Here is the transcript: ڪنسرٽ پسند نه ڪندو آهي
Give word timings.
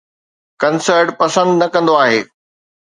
ڪنسرٽ 0.61 1.07
پسند 1.19 1.51
نه 1.61 1.67
ڪندو 1.73 1.93
آهي 2.03 2.19